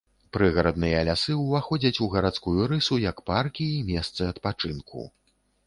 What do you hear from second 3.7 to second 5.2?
і месцы адпачынку.